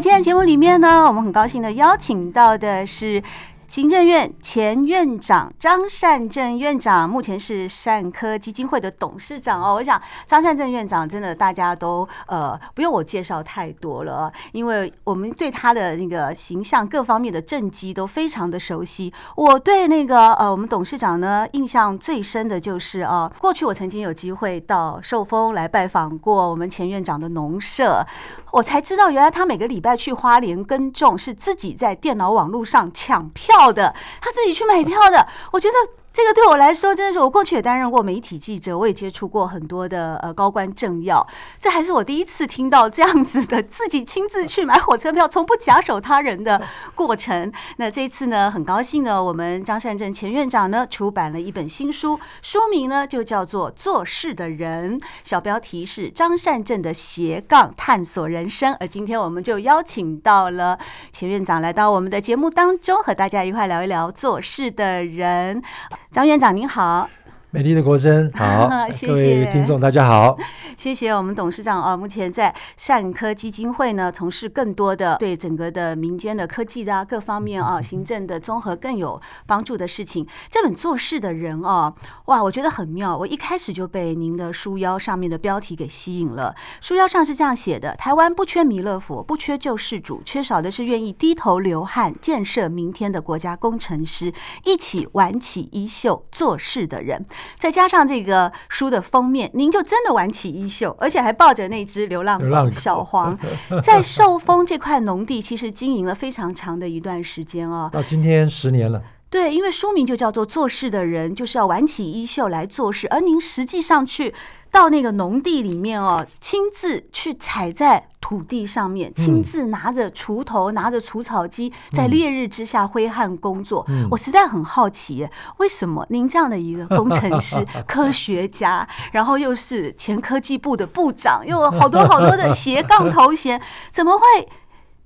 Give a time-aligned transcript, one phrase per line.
[0.00, 3.22] 今天节目里面呢，我们很高兴的邀请到的是。
[3.70, 9.76] 行政院前院长张善政院长目前是善科基金会的董事长哦。
[9.76, 19.14] 我想张善政院长真的大家都呃不用我介绍太多了，因为我们对他的那个形象各方面的政绩都非常的熟悉。
[19.36, 28.04] 我对那个呃我们董事长呢印象最深的就是啊，过去我曾经有机会到寿丰来拜访过我们前院长的农舍，
[28.52, 33.72] 我才知道原来他每个礼拜去花莲耕种是自己在电脑网络上抢票。
[33.72, 35.99] 的，他自己去买票的，我觉得。
[36.12, 41.24] 这个对我来说真的是，我过去也担任过媒体记者，我也接触过很多的呃高官政要，
[41.60, 46.60] 这还是我第一次听到这样子的自己亲自去买火车票，从不假手他人的
[46.96, 47.52] 过程。
[47.76, 58.74] 那这一次呢，很高兴呢，我们张善政前院长呢出版了一本新书，书名呢就叫做《做事的人》，小标题是张善政的斜杠探索人生。
[58.80, 60.76] 而今天我们就邀请到了
[61.12, 65.62] 前院长来到我们的节目当中，和大家一块聊一聊做事的人。
[66.10, 67.08] 张院长您好。
[67.52, 70.38] 美丽的国珍， 好， 谢谢各位听众，大家好，
[70.78, 71.96] 谢谢我们董事长啊。
[71.96, 80.24] 目前在善科基金会呢，从事更多的对整个的民间的科技的各方面啊，行政的综合更有帮助的事情。
[80.48, 81.92] 这本做事的人啊，
[82.26, 83.16] 哇，我觉得很妙。
[83.16, 86.54] 我一开始就被您的书腰上面的标题给吸引了。
[86.80, 94.32] 书腰上是这样写的：台湾不缺弥勒佛，不缺救世主，缺少的是愿意低头流汗建设明天的国家工程师，
[94.64, 97.26] 一起挽起衣袖做事的人。
[97.58, 102.70] 再加上这个书的封面，您就真的挽起衣袖，而且还抱着那只流浪狗。
[102.70, 103.38] 小黄，
[103.82, 109.02] 在寿丰这块农地，其实经营了非常长的一段时间哦，到今天十年了。
[109.30, 114.34] 对，因为书名就叫做“做事的人”，就是要挽起衣袖来做事，而您实际上去。
[114.72, 123.84] 到那个农地里面哦，亲自去踩在土地上面，亲自拿着锄头、拿着除草机，在烈日之下挥汗工作。
[124.12, 133.60] 我实在很好奇，为什么您这样的一个工程师、 科学家，然后又是前科技部的部长，又有好多好多的斜杠头衔，
[133.90, 134.48] 怎么会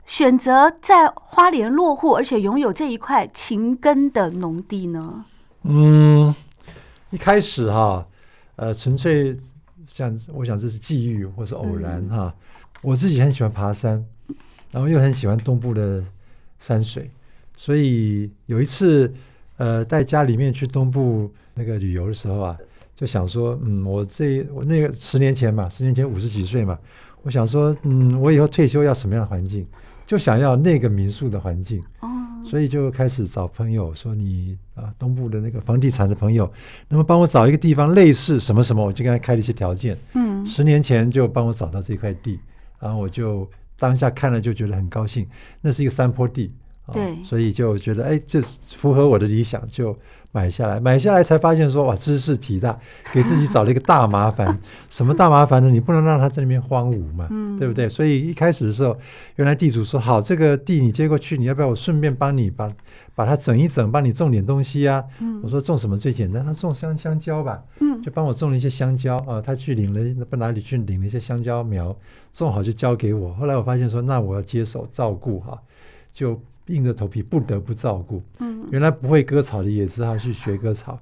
[0.07, 5.25] 选择在花莲落户，而且拥有这一块勤耕的农地呢？
[5.63, 6.35] 嗯，
[7.11, 8.07] 一开始哈，
[8.57, 9.39] 呃，纯粹。
[9.87, 12.35] 像我想这是际遇或是偶然哈，
[12.81, 14.05] 我自己很喜欢爬山，
[14.73, 16.03] 然后又很喜欢东部的
[16.59, 17.09] 山水，
[17.57, 19.13] 所以有一次
[19.57, 22.59] 呃带家里面去东部那个旅游的时候啊，
[22.97, 26.77] 就想说嗯我这我那个十年前嘛，十年前五十几岁嘛，
[27.23, 29.65] 我想说嗯我以后退休要什么样的环境，
[30.07, 31.83] 就想要那个民宿的环境。
[32.47, 36.53] 所以就开始找朋友说，你啊东部的那个房地产的朋友，
[36.89, 39.97] 那么帮我找一个地方类似什么什么，我就跟他开了一些条件。
[40.13, 42.39] 嗯，十年前就帮我找到这块地，
[42.79, 43.49] 然后我就
[43.79, 45.27] 当下看了就觉得很高兴。
[45.63, 46.53] 那是一个山坡地，
[46.93, 48.43] 对，所以就觉得哎，这
[48.77, 49.97] 符合我的理想，就
[50.33, 50.78] 买下来。
[50.78, 52.79] 买下来才发现说哇，知识体大，
[53.11, 54.61] 给自己找了一个大麻烦。
[54.91, 55.70] 什么大麻烦呢？
[55.70, 57.26] 你不能让它在那边荒芜嘛，
[57.59, 57.88] 对不对？
[57.88, 58.94] 所以一开始的时候，
[59.37, 62.70] 原来地主说好，这个地你接过去，你要不要我顺便帮你把
[63.14, 65.03] 把它整一整，帮你种点东西啊？
[65.43, 66.44] 我说种什么最简单？
[66.44, 67.62] 他种香香蕉吧，
[68.03, 69.41] 就帮我种了一些香蕉啊。
[69.41, 71.97] 他去领了不哪里去领了一些香蕉苗，
[72.31, 73.32] 种好就交给我。
[73.32, 75.59] 后来我发现说，那我要接手照顾哈，
[76.12, 76.38] 就。
[76.66, 78.22] 硬着头皮不得不照顾。
[78.40, 80.99] 嗯，原来不会割草的也是他去学割草，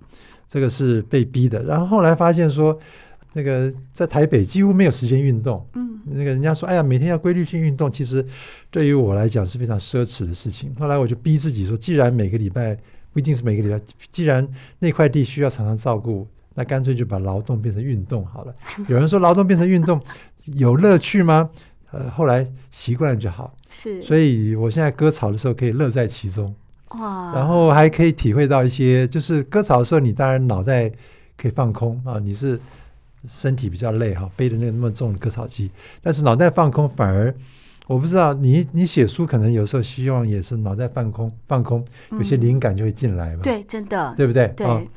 [0.46, 1.62] 这个是被逼的。
[1.64, 2.78] 然后后来发现说，
[3.32, 5.64] 那个在台北几乎没有时间运动。
[5.74, 8.24] 嗯，那个人家说，哎呀，每天要规律性运动，其实
[8.70, 10.74] 对于我来讲是非常奢侈的事情。
[10.74, 12.76] 后来我就逼自己说，既然每个礼拜
[13.12, 13.80] 不一定是每个礼拜，
[14.10, 14.46] 既然
[14.78, 18.54] 那块地需要常常照顾，那干脆就把劳动变成运动好了。
[18.88, 20.00] 有人说劳动变成运动
[20.56, 21.48] 有乐趣吗？
[21.92, 23.54] 呃，后来习惯了就好。
[23.70, 26.54] 是，所以我现在割草的时候可以乐在其中，
[26.98, 27.32] 哇！
[27.34, 30.90] 然后还可以体会到一些，就是割草的时候，你当然脑袋
[31.36, 32.60] 可以放空啊，你是
[33.28, 35.70] 身体比较累哈，背着那个那么重的割草机，
[36.02, 37.34] 但是脑袋放空反而，
[37.86, 43.42] 我不知道你你写书可能有时候希望也是脑袋放空放空，有些灵感就会进来嘛。
[43.42, 44.48] 对，真的，对不对？
[44.56, 44.88] 对。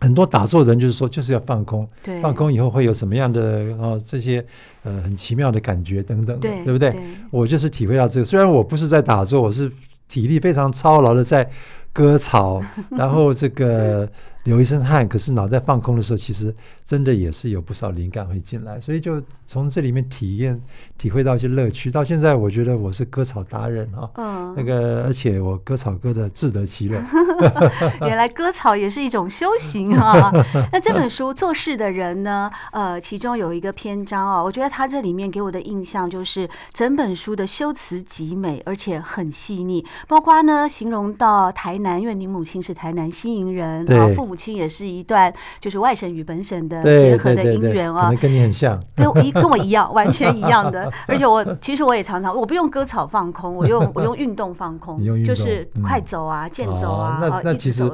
[0.00, 4.44] 很多打坐人就是说，就是要放空，对，放空以后会有什么样的哦这些
[4.82, 6.90] 呃很奇妙的感觉等等，对，对不对？
[6.90, 9.70] 对，我就是体会到这个，虽然我不是在打坐，我是
[10.08, 11.48] 体力非常操劳的在
[11.92, 14.08] 割草， 然后这个。
[14.46, 16.54] 流一身汗，可是脑袋放空的时候，其实
[16.84, 20.60] 真的也是有不少灵感会进来，所以就从这里面体验、
[20.96, 21.90] 体会到一些乐趣。
[21.90, 27.02] 到现在，我觉得我是割草达人啊，嗯，那个而且我割草割的自得其乐。
[28.06, 30.32] 原来割草也是一种修行啊！
[30.72, 32.48] 那这本书做事的人呢？
[32.70, 44.35] 呃，其中有一个篇章啊，我觉得他这里面给我的印象就是整本书的修辞极美，而且很细腻，包括呢形容到台南，因为你母亲是台南新营人，对，父母。
[44.36, 50.92] 亲也是一段就是外省与本省的结合的姻缘啊，可能跟你很像，跟，一 跟我一样，完全一样的。
[51.08, 57.90] 而且我其实我也常常，我不用割草放空，我用我用运动放空，就是快走啊、健走啊，那那其实。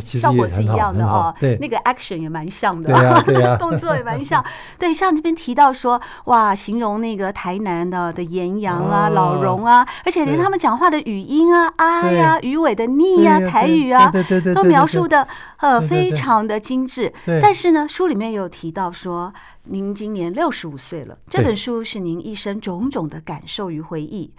[0.00, 4.44] 效果是一样的哦，对，那个 action 也蛮像的，对啊，对啊，动作也蛮像。
[4.78, 14.12] 对，像这边提到说，哇，形容那个台南的的盐阳啊、老荣啊，而且连他们讲话的语音啊、啊呀、鱼尾的腻呀、台语啊，
[14.54, 15.26] 都描述的
[15.58, 17.12] 呃非常的精致。
[17.42, 19.32] 但是呢，书里面有提到说，
[19.64, 24.32] 您今年六十五岁了，这本书是您一生种种的感受与回忆。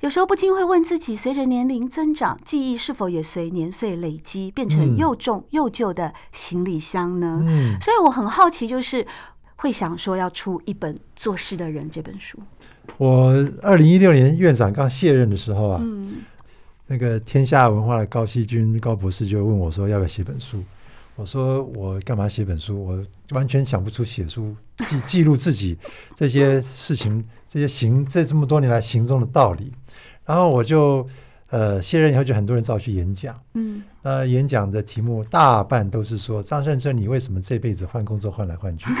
[0.00, 7.42] 有时候不禁会问自己：随着年龄增长，记忆是否也随年岁累积，变成又重又旧的行李箱呢？
[7.44, 9.04] 嗯，所以我很好奇，就是
[9.56, 12.38] 会想说要出一本《做事的人》这本书。
[12.96, 16.18] 我二零一六年院长刚卸任的时候啊，嗯，
[16.86, 20.62] 那个天下文化的高希均高博士就问我说：“要不要写本书？”
[21.16, 22.86] 我说：“我干嘛写本书？
[22.86, 24.54] 我完全想不出写书
[24.86, 25.76] 记记录自己
[26.14, 29.72] 这些事情、这些行这这么多年来行中的道理。”
[30.28, 31.06] 然后我就
[31.48, 33.34] 呃卸任以后，就很多人找我去演讲。
[33.54, 38.84] 嗯，呃，演讲的题目大半都是说张善政，你为什么这辈子换工作换来换去？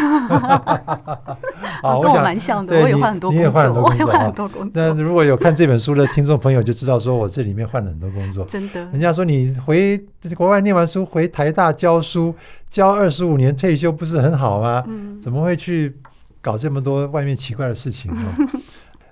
[1.82, 4.70] 啊，跟我蛮像的，我也换很多工作，你也换很多工作，我也换很多工作。
[4.72, 8.46] 那如果有看这本书的听众朋友就知道，说我这里面换了很多工作。
[8.48, 10.02] 真的，人家说你回
[10.34, 12.34] 国外念完书，回台大教书，
[12.70, 14.82] 教二十五年退休不是很好吗？
[14.88, 15.94] 嗯，怎么会去
[16.40, 18.24] 搞这么多外面奇怪的事情呢？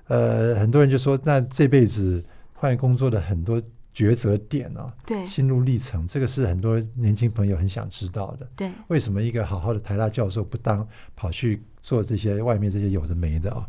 [0.08, 2.24] 呃，很多人就说，那这辈子
[2.54, 3.60] 换工作的很多
[3.94, 8.46] 抉择点啊，对，心路历程，这个是很多年轻朋友很想知道的。
[8.54, 10.86] 对，为什么一个好好的台大教授不当，
[11.16, 13.68] 跑去做这些外面这些有的没的啊？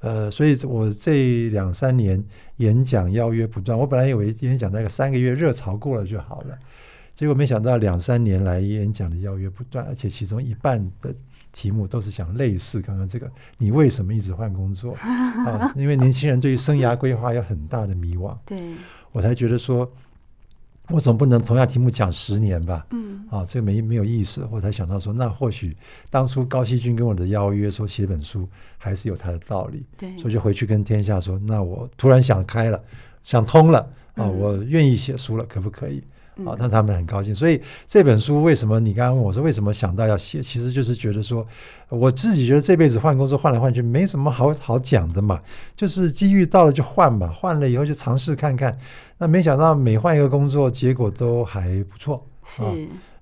[0.00, 2.22] 呃，所以我这两三年
[2.56, 6.58] 演讲邀约不断，我本来以为演讲那个三个月热潮过了就好了，
[7.14, 11.14] 结果没想到两三年来演讲的邀约不断，而且其中一半的。
[11.52, 15.72] 题目都是讲类似刚刚这个，你为什么一直换工作 啊？
[15.76, 18.36] 因为年轻人对于生涯规划有很大的迷惘。
[18.46, 18.58] 对，
[19.12, 19.90] 我才觉得说，
[20.88, 22.86] 我总不能同样题目讲十年吧？
[22.90, 24.48] 嗯，啊，这个没没有意思。
[24.50, 25.76] 我才想到说，那或许
[26.10, 29.84] 当初高希均跟我的邀约说写本书，还是有他的道理。
[29.98, 32.82] 对，所以就回去跟天下说，那我突然想开了，
[33.22, 36.02] 想通了啊，我愿意写书了，可不可以？
[36.44, 37.34] 好，那他们很高兴。
[37.34, 40.42] 所以这本书为什么你刚刚问我说为什么想到要写？
[40.42, 41.46] 其实就是觉得说，
[41.88, 45.40] 我自己觉得这辈子换工作换来换去没什么好好讲的嘛，
[45.76, 48.76] 就是机遇到了就换嘛，换了以后就尝试看看。
[49.18, 52.26] 那没想到每换一个工作，结果都还不错。
[52.44, 52.62] 是，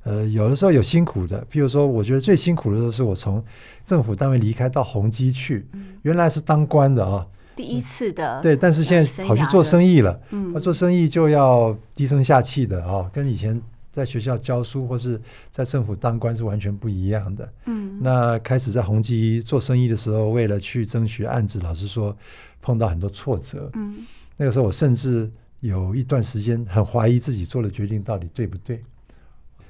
[0.02, 3.44] 呃，有的时候有辛苦的，譬如说，我觉得最辛苦的时候是我从
[3.84, 5.68] 政府单位离开到宏基去，
[6.02, 7.26] 原来是当官的啊。
[7.60, 10.18] 第一次的对，但是现在跑去做生意了。
[10.30, 13.60] 嗯，做生意就要低声下气的啊，跟以前
[13.92, 17.52] 在学校教书或是在政府当官是完全不一样的。
[17.66, 22.16] 嗯，那开始在宏基做生意的时候，为了去争取案子，老实说
[22.62, 23.70] 碰到很多挫折。
[23.74, 24.06] 嗯，
[24.38, 28.82] 那个时候我甚至有一段时间很怀疑自己做的决定到底对不对。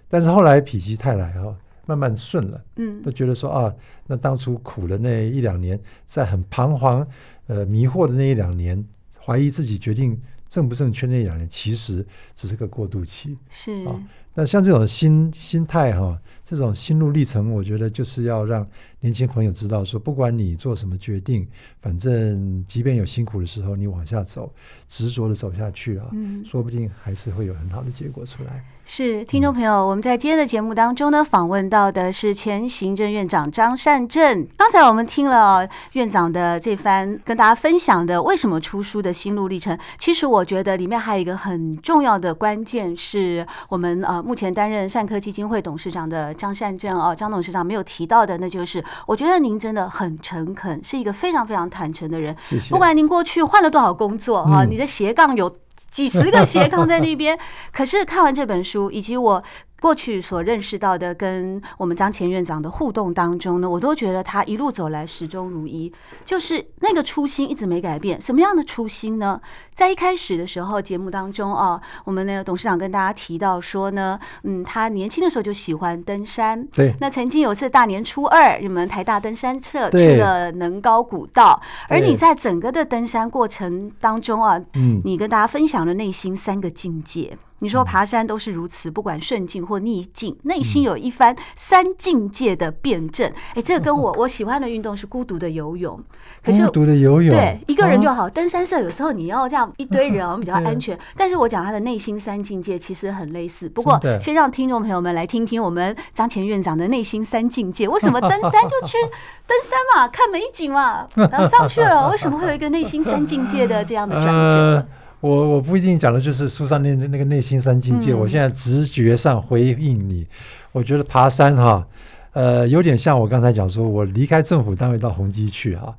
[0.09, 1.57] 但是后来否极泰来啊，
[1.87, 2.65] 慢慢顺了。
[2.77, 3.75] 嗯，都觉得说啊，
[4.07, 7.05] 那当初苦了那一两年，在很彷徨。
[7.50, 8.85] 呃，迷惑的那一两年，
[9.19, 10.16] 怀疑自己决定
[10.49, 13.37] 正不正确那一两年，其实只是个过渡期。
[13.49, 14.00] 是啊，
[14.35, 16.16] 那像这种心心态哈，
[16.50, 18.66] 这种心路历程，我觉得就是要让
[18.99, 21.47] 年轻朋友知道说，不管你做什么决定，
[21.80, 24.52] 反正即便有辛苦的时候，你往下走，
[24.88, 28.64] 执着的走下去啊，嗯，说不定还是会有很好的结果出来。
[28.92, 34.45] 是听众朋友，我们在今天的节目当中呢，访问到的是前行政院长张善政。
[34.57, 52.35] 刚才我们听了院长的这番跟大家分享的为什么出书的心路历程，其实我觉得里面还有一个很重要的关键，是我们呃目前担任善科基金会董事长的张善政哦，张董事长没有提到的，那就是我觉得您真的很诚恳，是一个非常非常坦诚的人。
[52.43, 52.71] 谢谢。
[52.71, 55.55] 不管您过去换了多少工作啊，你的斜杠有。
[55.91, 57.37] 几十个斜杠在那边，
[57.73, 59.43] 可是看完这本书，以及我
[59.81, 65.93] 过去所认识到的跟我们张前院长的互动当中呢，我都觉得他一路走来始终如一，
[66.25, 68.21] 就是那个初心一直没改变。
[68.21, 69.41] 什么样的初心呢？
[69.75, 76.67] 在一开始的时候，节目当中啊，我们那个董事长跟大家提到说呢，嗯，他年轻的时候就喜欢登山。
[76.67, 76.95] 对。
[77.01, 87.39] 那曾经有一次大年初二，你们台大登山社去了能高古道，而你在整个的登山过程当中啊，嗯，你跟大家分享了内心三个境界。
[87.61, 93.31] 你说爬山都是如此，不管顺境或逆境，内心有一番三境界的辩证。
[93.55, 96.02] 哎，这个跟我我喜欢的运动是孤独的游泳。
[96.43, 98.29] 可是孤独的游泳，对一个人就好。
[98.29, 100.99] 登山社有时候你要这样一堆人，我们比较安全。
[101.14, 103.69] 但是我讲他的内心三境界其实很类似。
[103.69, 107.87] 不过先让听众朋友们来听听我们张前院长的内心三境界。
[107.87, 108.97] 为什么登山就去
[109.47, 114.87] 登山嘛，看美景嘛，然后上去了，为什么会有一个内心三境界的这样的转折？
[115.21, 120.27] 我我不一定讲的就是书上那那个内心三境界，嗯、我现在直觉上回应你，
[120.73, 121.87] 我觉得爬山哈，
[122.33, 125.95] 呃，有点像我刚才讲说，我离开政府单位到宏基去哈，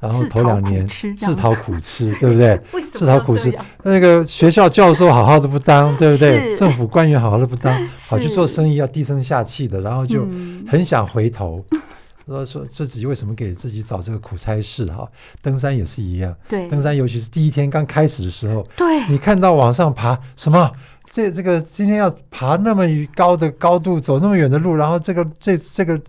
[0.00, 2.60] 然后头两年自讨苦吃，对不对？
[2.92, 6.54] 自讨苦吃，那个学校教授好好的不当，对不对？
[6.56, 10.26] 政府官员好好的不当， 好去做生意要低声下气的，然后就
[10.66, 11.64] 很想回头。
[11.70, 11.80] 嗯
[12.26, 15.08] 说说自己为什么给自己找这个苦差事哈？
[15.40, 20.70] 登山也是一样，对，登山尤其是第一天刚开始的时候，对，你看到往上爬什么？
[21.08, 26.00] 这这个今天要爬那么高的高度，走那么远的路，然后这个这这个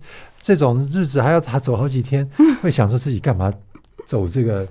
[0.41, 3.53] 这种日子还要他走好几天，嗯、会想说自己干嘛
[4.05, 4.67] 走这个，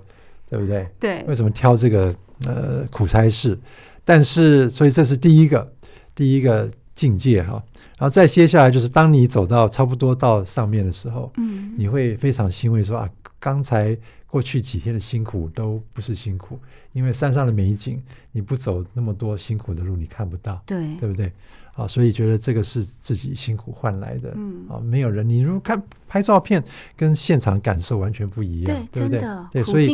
[0.51, 0.85] 对不对？
[0.99, 2.13] 对，为什么挑这个
[2.45, 3.57] 呃苦差事？
[4.05, 5.73] 但是所以这是第一个
[6.13, 7.63] 第一个境界哈。
[7.99, 16.59] 然后再接下来就是，当你走到差不多到上面的时候，嗯，你会非常欣慰说啊，刚才过去几天的辛苦都不是辛苦，
[16.93, 21.33] 因为山上的美景，你不走那么多辛苦的路，你看不到，对，对不对？
[21.73, 26.63] 啊，所以觉得这个是自己辛苦换来的，嗯，啊，没有人，你如果看拍照片，
[26.97, 29.63] 跟现场感受完全不一样，对，对不对？
[29.63, 29.87] 对，所以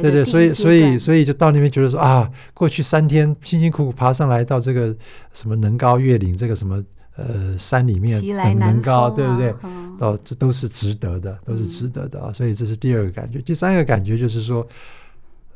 [0.00, 4.96] 对对，所以所以所以就到那边觉得说啊，过去三天辛辛苦苦爬上来到这个
[5.32, 6.82] 什么能高月岭，这个什么。
[7.16, 9.50] 呃，山里面很能高，对不对？
[9.50, 12.32] 哦、嗯，这都是值得的，都是值得的啊！
[12.32, 13.38] 所以这是第二个感觉。
[13.38, 14.66] 第三个感觉就是说，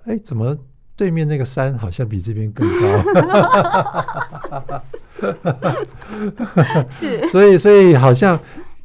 [0.04, 0.56] 哎，怎么
[0.94, 3.04] 对面那个山好像比这边更高？
[6.88, 8.38] 是， 所以所以好像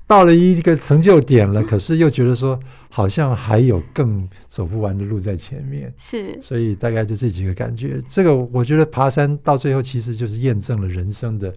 [0.08, 5.94] 到了一个成就点了，可是又觉得说好像还有更走不完的路在前面。
[5.96, 8.02] 是，所以大概就这几个感觉。
[8.10, 11.54] 这个我觉得爬山到最后其实就是验证了人生的。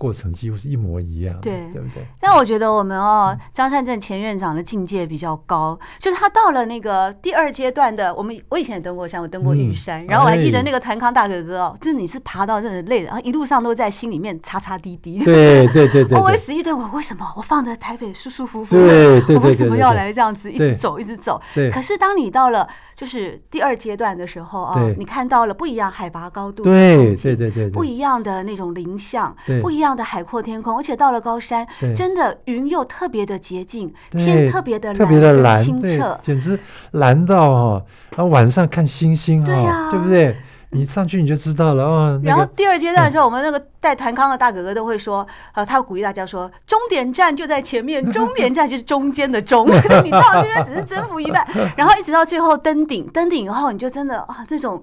[0.00, 2.02] 过程几乎是一模一样，对，对不对？
[2.18, 8.14] 但我觉得我们哦，张善政前院长的境界比较高，就是他到了那个第二阶段的。
[8.14, 15.18] 我们我以前也登过山，我登过玉山，然后我还记得那个团康大哥哥哦，就是你是爬到真的累了，然后一路上都在心里面擦擦滴滴。
[15.22, 21.38] 对对对对，我死一对我为什么我放在台北舒舒服服，对对，我为什么要来这样子一直走一直走？
[21.54, 21.70] 对。
[21.70, 29.89] 可是当你到了就是第二阶段的时候啊，你看到了不一样海拔高度，对对对对，不一样的那种林相，不一样。
[29.96, 36.58] 的海阔天空，而且到了高山，真的云又特别的洁净，天特别的特别的蓝，清澈，简直
[36.92, 37.84] 蓝到哈！
[38.16, 40.36] 然后晚上看星星啊，对不对？
[40.72, 42.20] 你上去你就知道了哦。
[42.22, 49.66] 然后第二阶段的时候，我们那个带团康的大哥哥都会说，呃，他鼓励大家说，终点站就在前面，终 点站就是中间的中，
[50.04, 51.44] 你到这边只是征服一半，
[51.76, 54.80] 然后一直到最后登顶，登顶以后你就真的啊，这种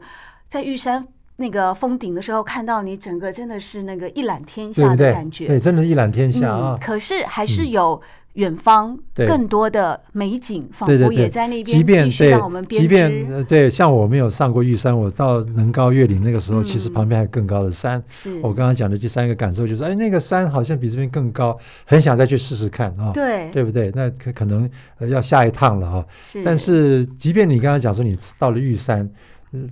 [0.49, 1.05] 在玉山。
[1.37, 6.77] 那个峰顶的时候，看到你整个真的是那个一览天下的感觉，对，对，对，真的是，一览天下啊！
[6.81, 8.01] 可是还是有
[8.33, 11.77] 远方更多的美景，仿佛也在那边。
[11.77, 18.03] 即便对，即便对，像我没有上过玉山，我到能高月岭那个时候，其实旁边还有更高的山。
[18.41, 23.11] 我刚刚讲的第三个感受就是，哎，那个山好像比这边更高，很想再去试试看啊！
[23.13, 23.91] 对，对不对？
[23.95, 24.67] 那可可能
[25.01, 26.05] 要下一趟了哈。
[26.43, 29.07] 但是，即便你刚刚讲说你到了玉山。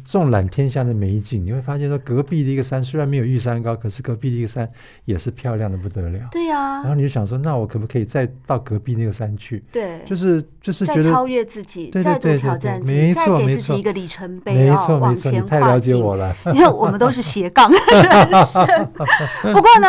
[0.04, 4.70] 纵览天下的美景，你会发现说，隔壁的一个山虽然没有玉山高，可是隔壁的一个山
[5.06, 6.20] 也是漂亮的不得了。
[6.32, 6.76] 对呀。
[6.82, 9.64] 然后你就想说，那我可不可以再到隔壁那个山去？
[9.72, 10.00] 对。
[10.06, 16.36] 就是就是觉得超越自己，再度挑战自己，再给自己一个里程碑，没错没错，你太了解我了。
[16.56, 17.70] 因为我们都是斜杠。
[19.54, 19.88] 不过呢。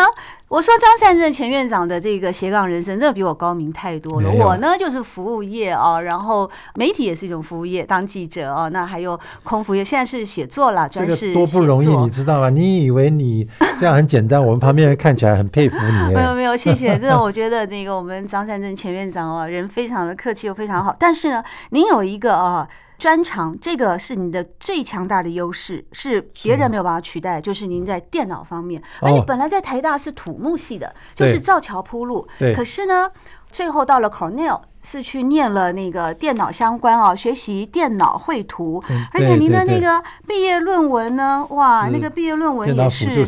[0.48, 4.30] 我说张善政前院长的这个斜杠人生，真的比我高明太多了。
[4.30, 12.48] 我呢就是服务业哦，然后媒体也是一种服务业，当记者哦，那还有空服业，现在是写作了，专是多不容易，你知道吗？
[12.48, 14.40] 你以为你这样很简单？
[14.40, 16.14] 我们旁边人看起来很佩服你。
[16.14, 16.96] 没有没有，谢谢。
[16.96, 20.94] 这个我觉得那个我们张善政前院长哦，人非常的客气又非常好。
[20.96, 22.68] 但是呢，您有一个啊。
[22.98, 27.40] 专长，这个是你的最强大的优势，是别人没有办法取代。
[27.40, 32.26] 就是您在电脑方面，而你本来在台大是土木系的，就是造桥铺路。
[32.54, 33.10] 可是呢，
[33.50, 34.60] 最后到了 Cornell。
[34.88, 38.80] 是去念了那个电脑相关哦，学习电脑绘图，
[39.12, 43.26] 而且您的那个毕业论文呢，哇，那个毕业论文也是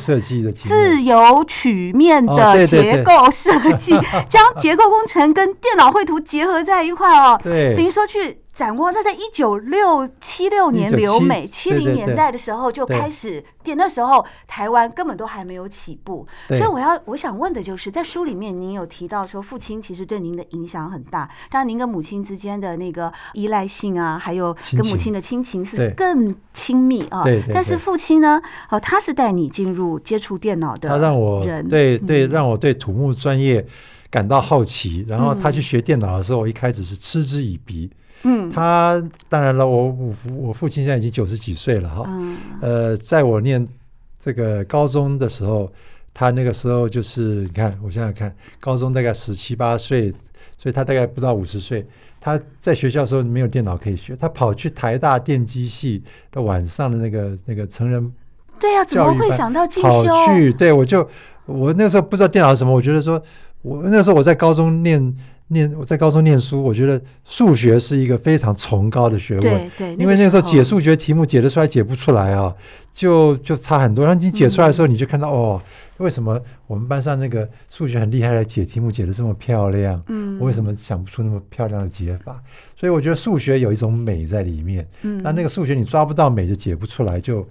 [0.55, 3.91] 自由曲面的结构设计，
[4.31, 8.39] 将结构工程跟电脑绘图结合在一块哦，等于说去。
[8.59, 27.23] 掌握，他在一九六七六年留美，七零年代的时候就开始电，那时候台湾根本都还没有起步，所以我要我想问的就是，在书里面您有提到说，父亲其实对您的影响很大，当然您跟母亲之间的那个依赖性啊，还有跟母亲的亲情是更亲密啊。
[27.55, 33.65] 但是父亲呢，哦，他是带你进入接触电脑的，他让我对对让我对土木专业
[34.11, 37.89] 感到好奇，然后他去学电脑的时候，我一开始是嗤之以鼻。
[38.25, 42.05] 嗯，他当然了，我我我父亲现在已经九十几岁了哈。
[42.09, 42.37] 嗯。
[42.61, 43.67] 呃，在我念
[44.19, 45.71] 这个高中的时候，
[46.13, 50.13] 他那个时候就是你看，我想想看，高中大概十七八岁，
[50.57, 51.87] 所以他大概不到五十岁。
[52.21, 58.13] 他在学校的时候没有电脑可以学，他跑去台大电机系的晚上的那个那个成人
[58.59, 59.89] 对呀，怎么会想到进修？
[60.05, 61.09] 跑去对，我就
[61.47, 63.23] 我那时候不知道电脑是什么，我觉得说
[63.63, 65.17] 我那时候我在高中念。
[65.49, 69.43] 念我在高中念书，我觉得数学是一个非常崇高的学问。
[69.43, 72.55] 对对，因为那个时候解数学题目解得出来，解不出来啊，
[72.93, 74.05] 就就差很多。
[74.05, 75.63] 然后你解出来的时候，你就看到、嗯、哦，
[75.99, 80.03] 为什么我们班上那个数学很厉害的解题目解得这么漂亮？
[80.09, 82.43] 嗯，我为什么想不出那么漂亮的解法？
[82.77, 84.87] 所以我觉得数学有一种美在里面。
[85.03, 87.47] 嗯，那那个数学你抓不到美，就解不出来，就。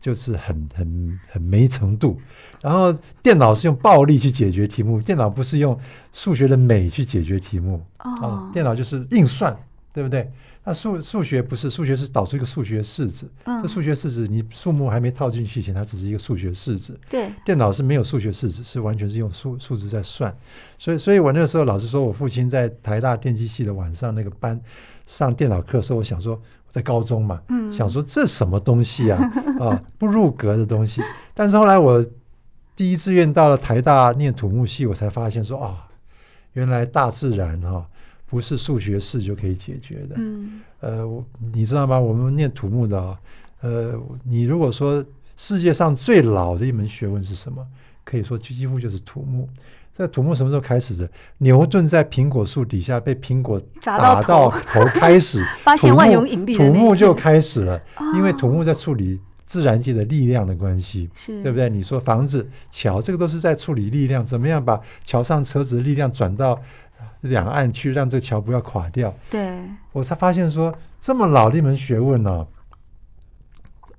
[0.00, 2.18] 就是很很很没程度，
[2.62, 2.90] 然后
[3.22, 5.78] 电脑是用暴力去解决题目，电脑不是用
[6.12, 9.54] 数学的美去解决题目啊、电脑就是硬算，
[9.92, 10.30] 对不对？
[10.64, 16.98] 那数数学不是，数学是导出一个数学式子，嗯、这数学式子你数目还没套进去前，它只是一个数学式子。
[17.08, 20.34] 对，电脑是没有数学式子，是完全是用数数字在算，
[20.78, 24.58] 所以，所以我那个时候老实说，我父亲在台大电机系的晚上那个班
[25.06, 26.40] 上电脑课的时候，我想说。
[26.70, 29.18] 在高中嘛，嗯、想说这什么东西啊
[29.60, 31.02] 啊，不入格的东西。
[31.34, 32.02] 但是后来我
[32.74, 35.86] 第一志愿到了台大念土木系，我才发现说啊，
[36.52, 37.86] 原来大自然哈、啊、
[38.24, 40.14] 不是数学式就可以解决的。
[40.16, 41.98] 嗯、呃，你知道吗？
[41.98, 43.20] 我们念土木的、啊，
[43.60, 45.04] 呃，你如果说
[45.36, 47.66] 世界上最老的一门学问是什么？
[48.02, 49.48] 可以说几乎就是土木。
[50.00, 51.06] 这土木什么时候开始的？
[51.36, 57.78] 牛顿在苹果树底下被苹果打到头 开始，发现万有引力，土木就开始了。
[58.14, 61.68] 因为土木在处理自然界的力量的关系，对不对？
[61.68, 66.58] 你说房子、桥，这个都是在处理力量，怎么样把桥上车子的力量转到
[67.20, 69.14] 两岸去，让这个桥不要垮掉？
[69.28, 69.60] 对，
[69.92, 72.46] 我才发现说，这么老的一门学问呢，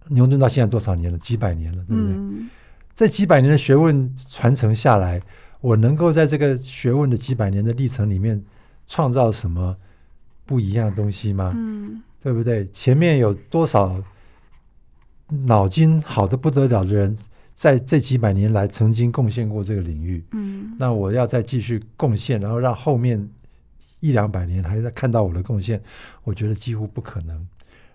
[0.08, 1.18] 牛顿到现在多少年了？
[1.20, 2.16] 几百年了，对不对？
[2.96, 5.22] 这几百年的学问传承下来。
[5.62, 8.44] 我能够在这个学问的几百年的历程里面
[8.88, 9.78] 创造什么
[10.46, 11.54] 不一样的东西吗？
[11.56, 12.66] 嗯，对不对？
[12.66, 14.04] 前面有多少
[15.46, 17.16] 脑筋好的不得了的人，
[17.54, 20.24] 在这几百年来曾经贡献过这个领域。
[20.32, 23.30] 嗯，那我要再继续贡献，然后让后面
[24.00, 25.82] 一两百年还在看到我的贡献，
[26.24, 27.48] 我觉得几乎不可能。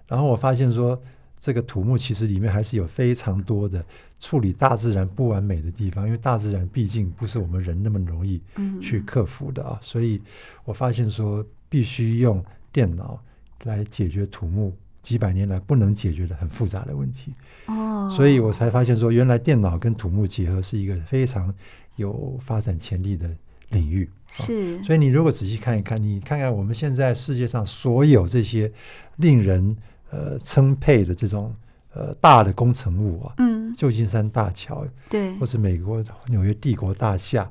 [0.09, 0.99] 然后我发现说。
[1.39, 3.85] 这个土木其实里面还是有非常多的
[4.19, 8.41] 处理大自然不完美的地方，因为大自然毕竟不是我们人那么容易
[8.81, 9.79] 去克服的啊。
[9.83, 10.21] 所以
[10.65, 13.23] 我发现说，必须用电脑
[13.65, 17.33] 来解决土木几百年来不能解决的很复杂的问题。
[17.67, 21.55] 哦，所以我才发现说，原来电脑跟土木结合是一个非常
[21.97, 23.31] 有发展潜力的
[23.69, 24.09] 领域。
[24.33, 28.73] 是，所以你如果仔细看一看，你看看我们现在世界上所有这些
[29.17, 29.77] 令人。
[30.11, 31.53] 呃，称佩的这种
[31.93, 37.51] 呃大的工程物啊，嗯，旧金山大桥，对，或是美国纽约帝国大厦，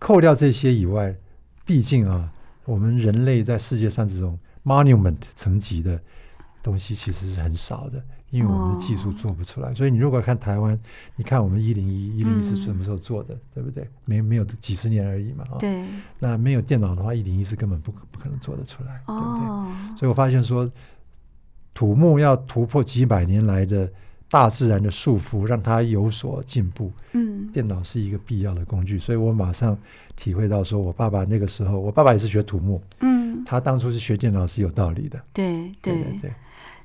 [0.00, 1.14] 扣掉这些以外，
[1.64, 2.28] 毕竟啊，
[2.64, 6.00] 我们人类在世界上这种 monument 层级的
[6.60, 9.70] 东西其实是很少的，因为我们的技术做不出来。
[9.70, 10.76] 哦、所以你如果看台湾，
[11.14, 13.88] 你看我们一零一一零一是什么时候做的，嗯、对不对？
[14.04, 15.84] 没没有几十年而已嘛，啊，对。
[16.18, 19.98] 那没有电脑的话，一零一是根本不不可能做得出来，哦、对不对？
[19.98, 20.68] 所以我发现说。
[21.74, 23.90] 土木要突破几百年来的
[24.28, 26.92] 大自然的束缚，让它有所进步。
[27.12, 29.76] 嗯，电脑是一个必要的工具，所以我马上
[30.16, 32.82] 体会到，说我爸爸那个时候，我爸爸也是学土木。
[33.00, 35.20] 嗯，他当初是学电脑是有道理的。
[35.32, 36.32] 对对对。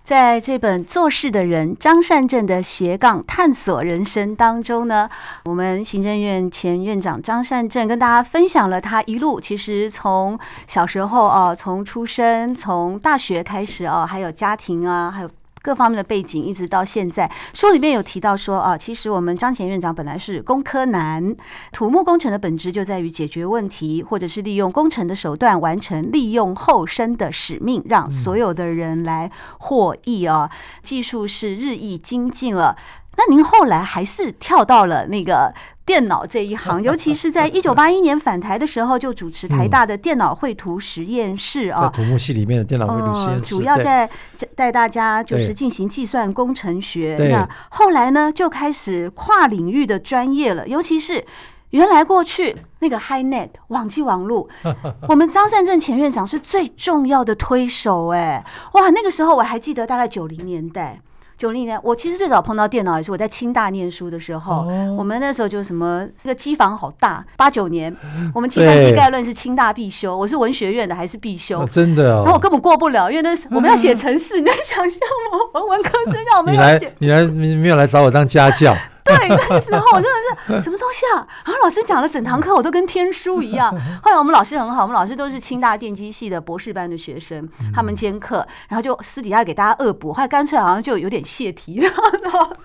[0.07, 5.09] 在这本做事的人张善政的斜杠探索人生当中呢，
[5.43, 15.29] 我们行政院前院长张善政跟大家分享了他一路其实从小时候啊，从出生，从大学开始啊，还有家庭啊，还有。
[15.67, 21.35] 各方面的背景，一直到现在，书里面有提到说啊，其实我们张前院长本来是工科男，
[21.73, 30.49] 土木工程的本质就在于解决问题，或者是利用工程的手段完成利用后生的使命，让所有的人来获益啊。
[30.81, 32.77] 技术是日益精进了，
[33.17, 35.53] 那您后来还是跳到了那个。
[35.87, 44.09] 电脑这一行， 尤其是在 一九八一年返台的时候，就主持台大的电脑绘图实验室啊，土木系里面的电脑绘图实验室，主要在
[44.53, 47.15] 带大家就是进行计算工程学。
[47.31, 51.25] 那后来呢，就开始跨领域的专业了，尤其是
[51.69, 54.49] 原来过去那个 HiNet 网际网路，
[55.07, 60.99] 我们张善政前院长是最重要的推手哎，哇，那个时候我还记得，大概九零年代。
[61.37, 64.67] 九零年，我其实最早碰到电脑也是我在清大念书的时候。
[64.67, 67.23] 哦、我们那时候就什么这个机房好大。
[67.37, 67.95] 八九年，
[68.33, 71.61] 我们计算机概论是清大必修，我是文学院的还是必修？
[71.61, 72.23] 哦、真的、哦。
[72.23, 74.99] 然后我根本过不了，因为那是我们要写程式，嗯、你能想象
[75.31, 75.37] 吗？
[75.53, 76.91] 我们文科生要我们要写。
[76.97, 78.75] 你来，你来，你没有来找我当家教。
[79.07, 81.25] 对，那个时候真的是什么东西啊？
[81.45, 83.73] 然后老师讲了整堂课，我都跟天书一样。
[84.03, 91.79] 后来我们老师很好，我们老师都是清大电机系的博士班的学生，他们兼课，然后就私底下给大家恶补，后来干脆好像就有点泄题，
[92.21, 92.55] 然后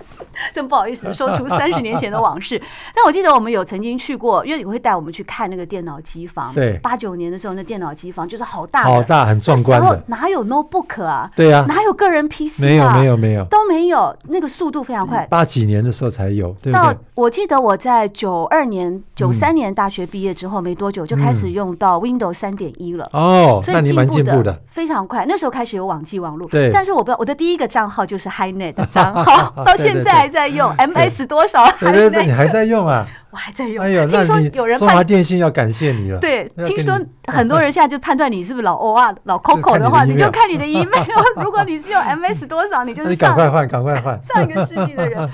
[0.52, 2.61] 真不好意思说出三十年前的往事。
[2.94, 6.52] 但我记得我们有曾经去过，因为你会带我们去看那个电脑机房。
[6.55, 10.02] 对，八九年的时候，那电脑机房就是好大，好大，很壮观的。
[10.07, 11.31] 哪有 notebook 啊？
[11.37, 12.64] 对呀，哪有个人 PC 啊？
[12.64, 14.14] 没有，没有，没有，都没有。
[14.28, 15.26] 那个速度非常快。
[15.31, 16.96] 八几年的时候才有，对不对？
[17.14, 23.09] 我记得我在九二年、九三年大学毕业之后没多久，就开始用到 Windows 三点一了。
[23.12, 25.24] 哦，所以蛮进步的，非常快。
[25.28, 26.70] 那时候开始有网际网络，对。
[26.72, 31.64] 但是我不知道，我的第一个账号就是 HiNet 的账号， 到现在还在用 MS 多少？
[31.79, 33.07] 对对对，你还在用啊？
[33.31, 33.83] 我还在用。
[33.83, 36.18] 哎呦，听说有人中华电信要感谢你了。
[36.18, 41.05] 对，听说很多人现在就判断你是不是老 O 啊、老 Coco 的话，你就看你的 email。
[41.42, 45.31] 如果你是用 MS 多少，你就 是你赶快换，赶快换，上一个世纪的人。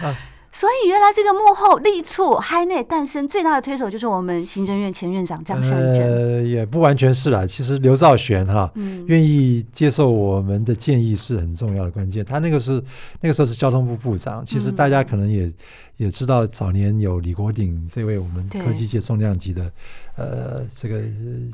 [0.58, 6.00] 所以原来这个幕后力促 HiNet 诞生最大的推手就是我们行政院前院长张善政。
[6.00, 12.24] 呃，也不完全是啦，其实刘兆玄哈，嗯，愿意接受我们的建议是很重要的关键。
[12.24, 12.82] 他那个是
[13.20, 15.54] 那个时候是交通部部长，其实大家可能也、嗯、
[15.98, 19.70] 也知道，早年有李国鼎这位我们科技界重量级的
[20.16, 21.00] 呃这个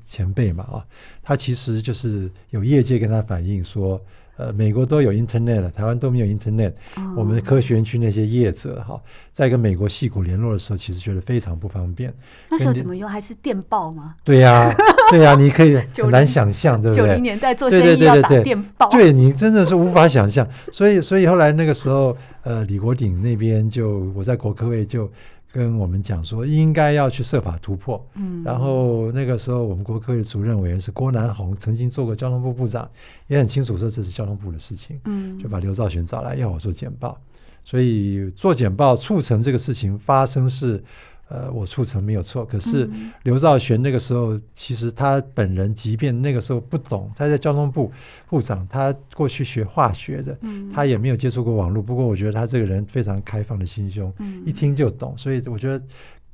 [0.06, 0.82] 前辈嘛啊，
[1.22, 4.00] 他其实就是有业界跟他反映说。
[4.36, 6.72] 呃，美国都有 Internet 了，台湾都没有 Internet。
[7.16, 12.12] 我们科学园区那些业者哈，在跟美国戏骨联络的时候，其实觉得非常不方便。
[12.50, 13.08] 那时候怎么用？
[13.08, 14.14] 还是电报吗？
[14.24, 14.74] 对呀，
[15.10, 17.06] 对呀， 你可以很难想象，对不对？
[17.06, 20.46] 九零年代做生意要打电报，对你真的是无法想象。
[20.72, 25.10] 所以，所以后来那个时候，呃，李国鼎那边就我在国科会就。
[25.54, 28.04] 跟我们讲说，应该要去设法突破。
[28.16, 32.90] 嗯，然后那个时候，我们国科会的主任委员是郭南红，曾经做过交通部部长，
[33.28, 34.98] 也很清楚说这是交通部的事情。
[35.04, 37.16] 嗯，就把刘兆玄找来要我做简报，
[37.64, 40.82] 所以做简报促成这个事情发生是。
[41.28, 42.88] 呃，我促成没有错，可是
[43.22, 47.90] 刘兆玄那个时候，其实他本人即便那个时候不懂，他在交通部
[48.28, 50.38] 部长，他过去学化学的，
[50.72, 51.82] 他也没有接触过网络。
[51.82, 54.12] 不过我觉得他这个人非常开放的心胸，
[54.44, 55.14] 一听就懂。
[55.16, 55.82] 所以我觉得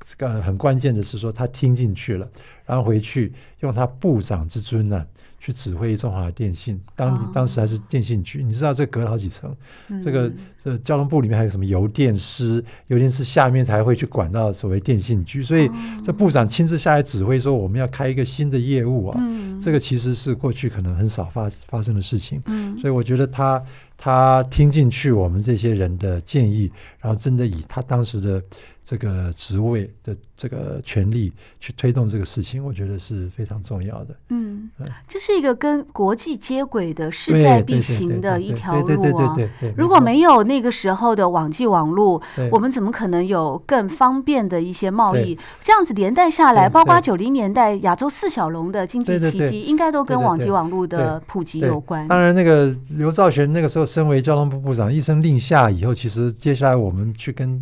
[0.05, 2.27] 这个很关键的是说他听进去了，
[2.65, 5.05] 然后回去用他部长之尊呢。
[5.43, 9.51] 去指挥中华电信，当当时还是电信局，你知道这隔了好几层，
[9.99, 10.31] 这个
[10.63, 15.67] 这交通部里面还有什么邮电司，邮电司下面才会去管到所谓电信局，所以
[16.03, 19.19] 这部长亲自下来指挥说我们要开一个新的业务啊，
[19.59, 22.39] 这个其实是过去可能很少发发生的事情，
[22.79, 23.59] 所以我觉得他
[24.03, 28.41] 他听进去我们这些人的建议，然后真的以他当时的。
[28.83, 34.15] 这个职位的这个权利去推动这个事情，我觉得是非常重要的。
[34.29, 34.71] 嗯，
[35.07, 39.37] 这是一个跟国际接轨的势在必行的一条路啊。
[39.77, 42.19] 如果没有那个时候的网际网络，
[42.51, 45.37] 我们怎么可能有更方便的一些贸易？
[45.61, 52.07] 这样子连带下来，包括九零年代亚洲四小龙的经济奇迹，应该都跟网际网络的普及有关。
[52.07, 57.61] 当然，那个刘兆玄那个时候身为交通部部长，一声令下以后，其实接下来我们去跟。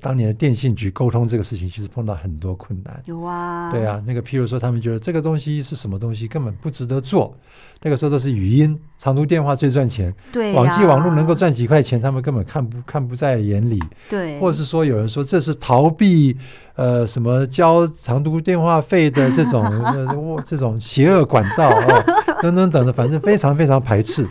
[0.00, 3.02] 当年的电信局沟通这个事情，其实碰到很多困难。
[3.06, 7.36] 有啊，对啊，那个譬如说，他们觉得这个东西是什么东西，根本不值得做。
[7.82, 13.82] 那个时候都是语音、长途电话最赚钱，对，网际网络能够赚几块钱，他们根本看不看不在眼里。
[14.08, 16.36] 对，或者是说有人说这是逃避
[16.76, 22.04] 呃什么交长途电话费的这种呃这种邪恶管道啊、哦、
[22.40, 24.24] 等等等的，反正非常非常排斥。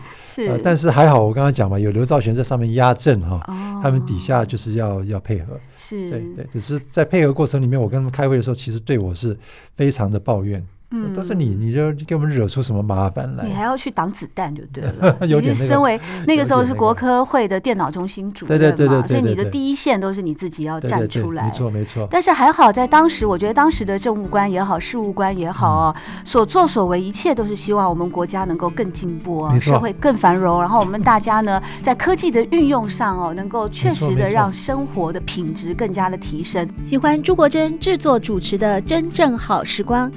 [0.45, 9.35] 是、呃，但是还好，我刚刚讲嘛，有刘兆玄在上面压阵哈，哦、他们底下就是要要配合，是，对对，只是在配合过程里面，我跟他们开会的时候，其实对我是
[9.73, 10.63] 非常的抱怨。
[10.91, 13.43] 嗯，都是你，你就给我们惹出什么麻烦来？
[13.45, 15.17] 你还要去挡子弹就对了。
[15.27, 21.43] 有点、那个、你身为那个时候是国科会的电脑中心主任嘛，对对对对，所以你的第一线都是你自己要站出来。
[21.43, 22.07] 对对对没错没错。
[22.09, 36.65] 但是还好，在当时，我觉得当时的政务官也好，事务官也好哦，嗯、所作所为一切都是希望我们国家能够更进步啊，社会更繁荣，然后我们大家呢，在科技的运用上哦，能够确实的让生活的品质更加的提升。
[36.85, 40.09] 喜欢朱国珍制作主持的《真正好时光》。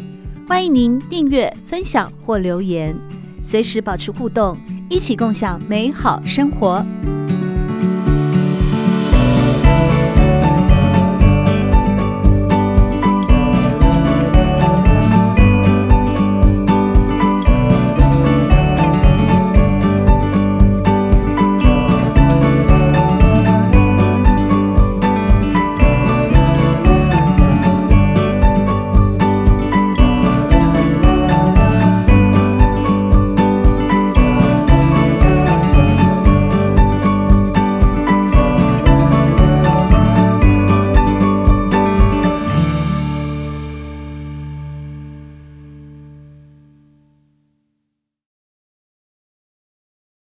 [0.51, 2.93] 欢迎您订阅、分享或留言，
[3.45, 4.57] 随时保持互动，
[4.89, 6.85] 一起共享美好生活。